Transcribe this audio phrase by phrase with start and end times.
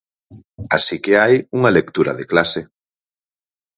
[0.77, 2.61] Así que hai unha lectura de clase.